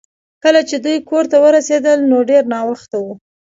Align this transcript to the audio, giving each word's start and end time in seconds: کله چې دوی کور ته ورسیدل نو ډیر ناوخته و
کله 0.43 0.61
چې 0.69 0.75
دوی 0.85 0.97
کور 1.09 1.23
ته 1.31 1.37
ورسیدل 1.45 1.97
نو 2.09 2.17
ډیر 2.29 2.43
ناوخته 2.53 2.95
و 3.03 3.05